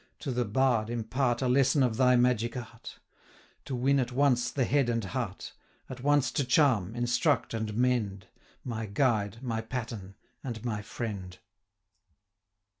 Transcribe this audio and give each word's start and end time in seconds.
to 0.17 0.31
the 0.31 0.45
bard 0.45 0.89
impart 0.89 1.43
A 1.43 1.47
lesson 1.47 1.83
of 1.83 1.95
thy 1.97 2.15
magic 2.15 2.57
art, 2.57 2.97
To 3.65 3.75
win 3.75 3.99
at 3.99 4.11
once 4.11 4.49
the 4.49 4.65
head 4.65 4.89
and 4.89 5.05
heart, 5.05 5.53
At 5.91 6.01
once 6.01 6.31
to 6.31 6.43
charm, 6.43 6.95
instruct, 6.95 7.53
and 7.53 7.75
mend, 7.77 8.25
My 8.63 8.87
guide, 8.87 9.43
my 9.43 9.61
pattern, 9.61 10.15
and 10.43 10.65
my 10.65 10.81
friend! 10.81 11.37